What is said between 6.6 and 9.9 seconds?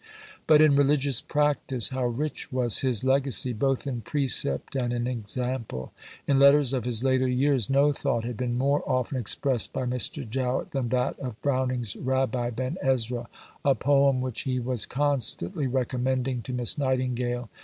of his later years, no thought had been more often expressed by